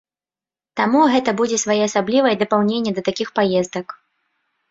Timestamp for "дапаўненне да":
2.43-3.01